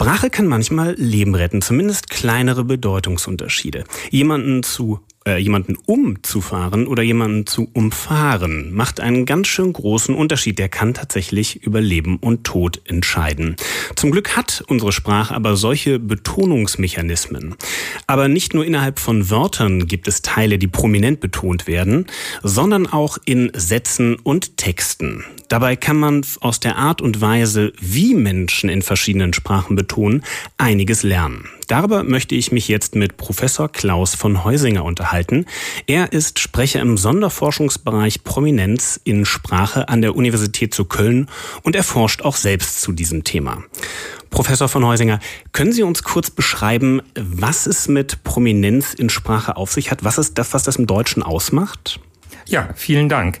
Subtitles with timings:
[0.00, 3.84] Sprache kann manchmal Leben retten, zumindest kleinere Bedeutungsunterschiede.
[4.08, 10.58] Jemanden zu äh, jemanden umzufahren oder jemanden zu umfahren macht einen ganz schön großen Unterschied.
[10.58, 13.56] Der kann tatsächlich über Leben und Tod entscheiden.
[13.96, 17.54] Zum Glück hat unsere Sprache aber solche Betonungsmechanismen.
[18.06, 22.06] Aber nicht nur innerhalb von Wörtern gibt es Teile, die prominent betont werden,
[22.42, 25.24] sondern auch in Sätzen und Texten.
[25.48, 30.22] Dabei kann man aus der Art und Weise, wie Menschen in verschiedenen Sprachen betonen,
[30.56, 31.44] einiges lernen.
[31.70, 35.46] Darüber möchte ich mich jetzt mit Professor Klaus von Heusinger unterhalten.
[35.86, 41.28] Er ist Sprecher im Sonderforschungsbereich Prominenz in Sprache an der Universität zu Köln
[41.62, 43.62] und er forscht auch selbst zu diesem Thema.
[44.30, 45.20] Professor von Heusinger,
[45.52, 50.02] können Sie uns kurz beschreiben, was es mit Prominenz in Sprache auf sich hat?
[50.02, 52.00] Was ist das, was das im Deutschen ausmacht?
[52.46, 53.38] Ja, vielen Dank.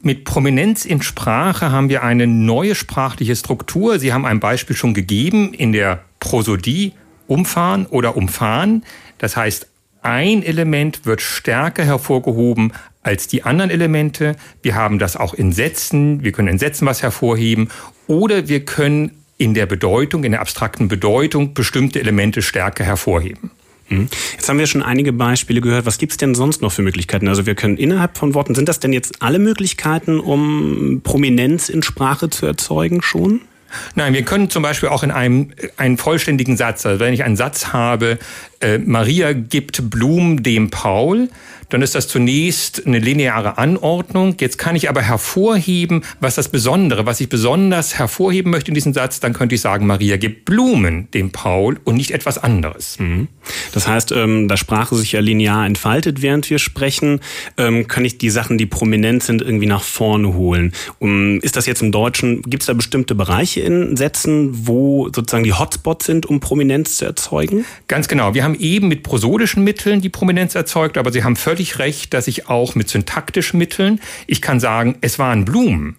[0.00, 3.98] Mit Prominenz in Sprache haben wir eine neue sprachliche Struktur.
[3.98, 6.92] Sie haben ein Beispiel schon gegeben in der Prosodie,
[7.26, 8.84] umfahren oder umfahren.
[9.18, 9.68] Das heißt,
[10.02, 14.36] ein Element wird stärker hervorgehoben als die anderen Elemente.
[14.62, 16.22] Wir haben das auch in Sätzen.
[16.22, 17.68] Wir können in Sätzen was hervorheben.
[18.06, 23.50] Oder wir können in der Bedeutung, in der abstrakten Bedeutung bestimmte Elemente stärker hervorheben.
[23.88, 24.08] Mhm.
[24.32, 25.86] Jetzt haben wir schon einige Beispiele gehört.
[25.86, 27.28] Was gibt es denn sonst noch für Möglichkeiten?
[27.28, 31.82] Also wir können innerhalb von Worten, sind das denn jetzt alle Möglichkeiten, um Prominenz in
[31.82, 33.40] Sprache zu erzeugen schon?
[33.94, 37.36] Nein, wir können zum Beispiel auch in einem einen vollständigen Satz, also wenn ich einen
[37.36, 38.18] Satz habe,
[38.60, 41.28] äh, Maria gibt Blumen dem Paul,
[41.68, 44.36] dann ist das zunächst eine lineare Anordnung.
[44.40, 48.92] Jetzt kann ich aber hervorheben, was das Besondere, was ich besonders hervorheben möchte in diesem
[48.92, 52.98] Satz, dann könnte ich sagen, Maria gibt Blumen dem Paul und nicht etwas anderes.
[52.98, 53.28] Mhm.
[53.72, 57.20] Das heißt, ähm, da Sprache sich ja linear entfaltet, während wir sprechen,
[57.56, 60.72] ähm, kann ich die Sachen, die prominent sind, irgendwie nach vorne holen.
[60.98, 65.44] Um, ist das jetzt im Deutschen, gibt es da bestimmte Bereiche in Sätzen, wo sozusagen
[65.44, 67.64] die Hotspots sind, um Prominenz zu erzeugen?
[67.88, 68.34] Ganz genau.
[68.34, 72.14] Wir haben eben mit prosodischen Mitteln die Prominenz erzeugt, aber Sie haben völlig völlig recht,
[72.14, 75.94] dass ich auch mit syntaktischen Mitteln, ich kann sagen, es waren Blumen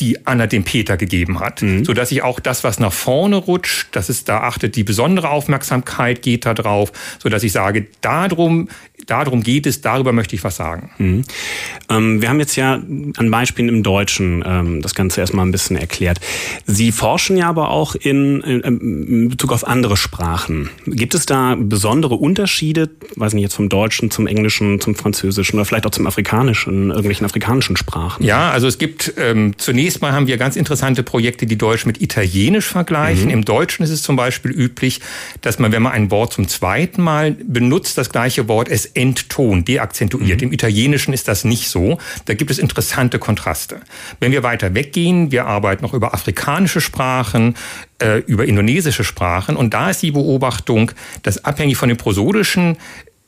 [0.00, 1.84] die Anna dem Peter gegeben hat, mhm.
[1.84, 5.30] so dass ich auch das, was nach vorne rutscht, das ist da achtet die besondere
[5.30, 8.68] Aufmerksamkeit geht da drauf, so dass ich sage, darum
[9.06, 10.90] darum geht es, darüber möchte ich was sagen.
[10.98, 11.24] Mhm.
[11.90, 15.76] Ähm, wir haben jetzt ja an Beispielen im Deutschen ähm, das Ganze erstmal ein bisschen
[15.76, 16.20] erklärt.
[16.66, 20.70] Sie forschen ja aber auch in, in, in, Bezug auf andere Sprachen.
[20.86, 25.64] Gibt es da besondere Unterschiede, weiß nicht, jetzt vom Deutschen zum Englischen, zum Französischen oder
[25.64, 28.24] vielleicht auch zum Afrikanischen, irgendwelchen afrikanischen Sprachen?
[28.24, 32.00] Ja, also es gibt, ähm, zunächst mal haben wir ganz interessante Projekte, die Deutsch mit
[32.00, 33.26] Italienisch vergleichen.
[33.26, 33.30] Mhm.
[33.30, 35.00] Im Deutschen ist es zum Beispiel üblich,
[35.40, 39.68] dass man, wenn man ein Wort zum zweiten Mal benutzt, das gleiche Wort, es enttont,
[39.68, 40.40] deakzentuiert.
[40.40, 40.48] Mhm.
[40.48, 41.98] Im Italienischen ist das nicht so.
[42.24, 43.80] Da gibt es interessante Kontraste.
[44.20, 47.56] Wenn wir weiter weggehen, wir arbeiten noch über afrikanische Sprachen,
[47.98, 52.76] äh, über indonesische Sprachen und da ist die Beobachtung, dass abhängig von dem prosodischen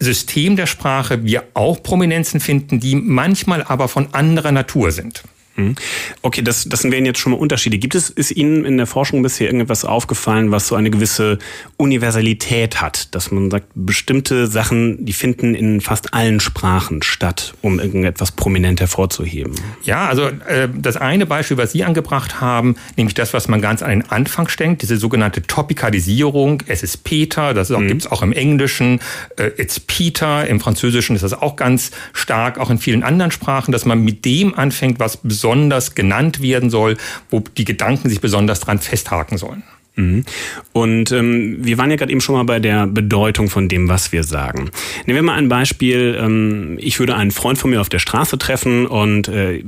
[0.00, 5.22] System der Sprache wir auch Prominenzen finden, die manchmal aber von anderer Natur sind.
[5.60, 5.74] Mhm.
[6.22, 7.78] Okay, das, das wären jetzt schon mal Unterschiede.
[7.78, 11.38] Gibt es, ist Ihnen in der Forschung bisher irgendetwas aufgefallen, was so eine gewisse
[11.76, 13.14] Universalität hat?
[13.14, 18.80] Dass man sagt, bestimmte Sachen, die finden in fast allen Sprachen statt, um irgendetwas prominent
[18.80, 19.54] hervorzuheben?
[19.82, 23.82] Ja, also äh, das eine Beispiel, was Sie angebracht haben, nämlich das, was man ganz
[23.82, 26.62] an den Anfang steckt, diese sogenannte Topikalisierung.
[26.66, 27.88] Es ist Peter, das mhm.
[27.88, 29.00] gibt es auch im Englischen.
[29.36, 33.72] Äh, it's Peter, im Französischen ist das auch ganz stark, auch in vielen anderen Sprachen,
[33.72, 36.96] dass man mit dem anfängt, was besonders besonders genannt werden soll,
[37.28, 39.64] wo die Gedanken sich besonders dran festhaken sollen.
[40.00, 40.24] Mhm.
[40.72, 44.12] Und ähm, wir waren ja gerade eben schon mal bei der Bedeutung von dem, was
[44.12, 44.70] wir sagen.
[45.06, 46.16] Nehmen wir mal ein Beispiel.
[46.20, 49.62] Ähm, ich würde einen Freund von mir auf der Straße treffen und äh,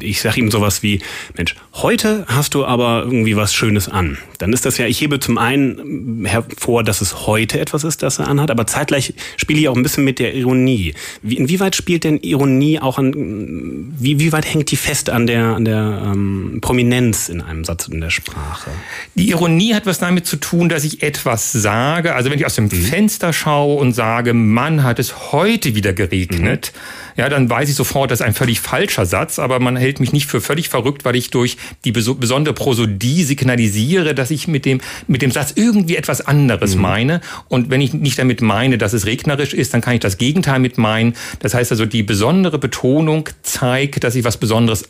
[0.00, 1.00] ich sage ihm sowas wie,
[1.36, 4.18] Mensch, heute hast du aber irgendwie was Schönes an.
[4.38, 8.18] Dann ist das ja, ich hebe zum einen hervor, dass es heute etwas ist, das
[8.18, 10.94] er anhat, aber zeitgleich spiele ich auch ein bisschen mit der Ironie.
[11.22, 15.54] Wie, inwieweit spielt denn Ironie auch an, wie, wie weit hängt die fest an der,
[15.54, 18.70] an der ähm, Prominenz in einem Satz in der Sprache?
[19.14, 22.14] Die Ironie hat was damit zu tun, dass ich etwas sage.
[22.14, 22.70] Also wenn ich aus dem mhm.
[22.70, 27.20] Fenster schaue und sage, Mann, hat es heute wieder geregnet, mhm.
[27.20, 30.12] ja, dann weiß ich sofort, das ist ein völlig falscher Satz, aber man hält mich
[30.12, 34.80] nicht für völlig verrückt, weil ich durch die besondere Prosodie signalisiere, dass ich mit dem,
[35.06, 36.82] mit dem Satz irgendwie etwas anderes mhm.
[36.82, 37.20] meine.
[37.48, 40.58] Und wenn ich nicht damit meine, dass es regnerisch ist, dann kann ich das Gegenteil
[40.58, 41.14] mit meinen.
[41.38, 44.88] Das heißt also, die besondere Betonung zeigt, dass ich was Besonderes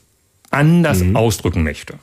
[0.50, 1.16] anders mhm.
[1.16, 1.94] ausdrücken möchte.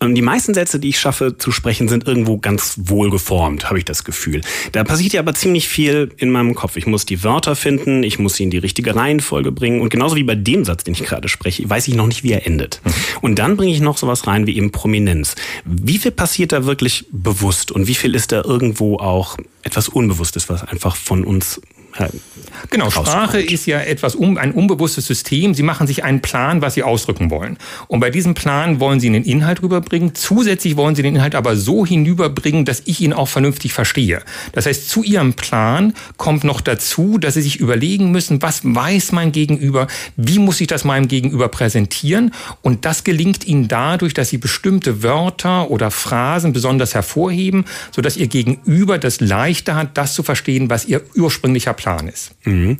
[0.00, 3.84] Ähm, die meisten Sätze, die ich schaffe zu sprechen, sind irgendwo ganz wohlgeformt, habe ich
[3.84, 4.40] das Gefühl.
[4.72, 6.76] Da passiert ja aber ziemlich viel in meinem Kopf.
[6.76, 9.80] Ich muss die Wörter finden, ich muss sie in die richtige Reihenfolge bringen.
[9.80, 12.32] Und genauso wie bei dem Satz, den ich gerade spreche, weiß ich noch nicht, wie
[12.32, 12.80] er endet.
[12.84, 12.92] Mhm.
[13.20, 15.34] Und dann bringe ich noch sowas rein wie eben Prominenz.
[15.64, 20.48] Wie viel passiert da wirklich bewusst und wie viel ist da irgendwo auch etwas Unbewusstes,
[20.48, 21.60] was einfach von uns
[22.70, 25.54] Genau, Sprache ist ja etwas um, ein unbewusstes System.
[25.54, 27.58] Sie machen sich einen Plan, was Sie ausdrücken wollen.
[27.88, 30.14] Und bei diesem Plan wollen Sie den Inhalt rüberbringen.
[30.14, 34.22] Zusätzlich wollen Sie den Inhalt aber so hinüberbringen, dass ich ihn auch vernünftig verstehe.
[34.52, 39.12] Das heißt, zu Ihrem Plan kommt noch dazu, dass Sie sich überlegen müssen, was weiß
[39.12, 42.32] mein Gegenüber, wie muss ich das meinem Gegenüber präsentieren.
[42.62, 48.28] Und das gelingt Ihnen dadurch, dass Sie bestimmte Wörter oder Phrasen besonders hervorheben, sodass Ihr
[48.28, 52.32] Gegenüber das leichter hat, das zu verstehen, was Ihr ursprünglicher Plan ist.
[52.44, 52.76] Mhm.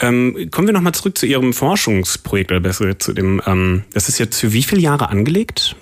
[0.00, 4.18] Ähm, kommen wir nochmal zurück zu Ihrem Forschungsprojekt oder besser zu dem, ähm, das ist
[4.18, 5.74] jetzt für wie viele Jahre angelegt?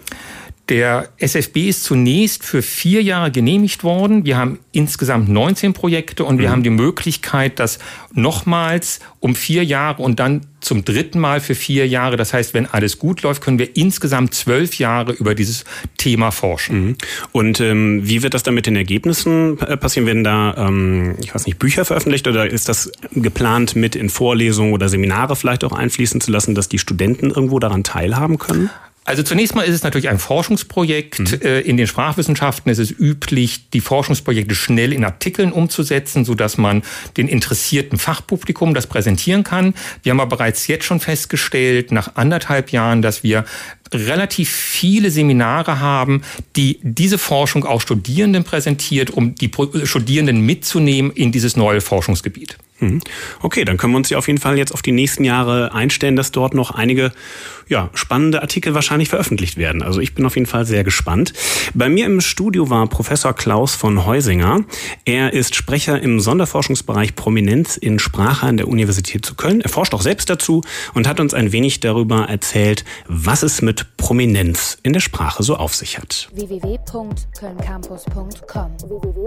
[0.70, 4.25] Der SFB ist zunächst für vier Jahre genehmigt worden.
[4.25, 6.52] Wir haben insgesamt 19 Projekte und wir mhm.
[6.52, 7.78] haben die Möglichkeit, das
[8.14, 12.16] nochmals um vier Jahre und dann zum dritten Mal für vier Jahre.
[12.16, 15.64] Das heißt, wenn alles gut läuft, können wir insgesamt zwölf Jahre über dieses
[15.99, 16.84] Thema forschen.
[16.84, 16.96] Mhm.
[17.32, 20.06] Und ähm, wie wird das dann mit den Ergebnissen äh, passieren?
[20.06, 24.72] Werden da, ähm, ich weiß nicht, Bücher veröffentlicht oder ist das geplant, mit in Vorlesungen
[24.72, 28.70] oder Seminare vielleicht auch einfließen zu lassen, dass die Studenten irgendwo daran teilhaben können?
[29.06, 31.18] Also zunächst mal ist es natürlich ein Forschungsprojekt.
[31.18, 31.40] Mhm.
[31.42, 36.56] Äh, in den Sprachwissenschaften ist es üblich, die Forschungsprojekte schnell in Artikeln umzusetzen, so dass
[36.56, 36.82] man
[37.18, 39.74] den interessierten Fachpublikum das präsentieren kann.
[40.02, 43.44] Wir haben aber bereits jetzt schon festgestellt, nach anderthalb Jahren, dass wir
[43.92, 46.22] relativ viele Seminare haben,
[46.56, 49.50] die diese Forschung auch Studierenden präsentiert, um die
[49.84, 52.56] Studierenden mitzunehmen in dieses neue Forschungsgebiet.
[52.81, 53.00] Mhm.
[53.41, 56.17] Okay, dann können wir uns ja auf jeden Fall jetzt auf die nächsten Jahre einstellen,
[56.17, 57.12] dass dort noch einige
[57.69, 59.82] ja, spannende Artikel wahrscheinlich veröffentlicht werden.
[59.82, 61.32] Also ich bin auf jeden Fall sehr gespannt.
[61.73, 64.65] Bei mir im Studio war Professor Klaus von Heusinger.
[65.05, 69.61] Er ist Sprecher im Sonderforschungsbereich Prominenz in Sprache an der Universität zu Köln.
[69.61, 70.62] Er forscht auch selbst dazu
[70.93, 75.56] und hat uns ein wenig darüber erzählt, was es mit Prominenz in der Sprache so
[75.56, 76.29] auf sich hat.
[76.35, 79.25] www.kölncampus.com www